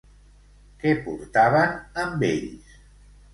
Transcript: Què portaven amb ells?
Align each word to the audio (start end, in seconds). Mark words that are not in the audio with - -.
Què 0.83 0.93
portaven 1.07 1.77
amb 2.05 2.27
ells? 2.31 2.73